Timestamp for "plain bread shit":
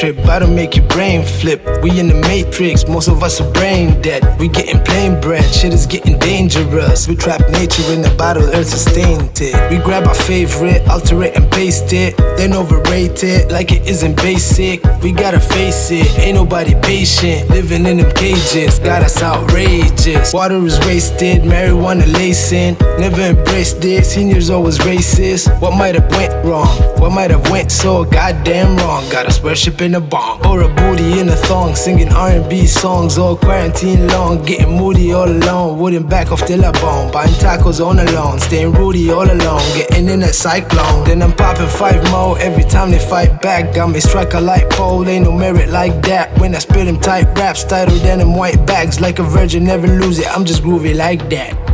4.82-5.72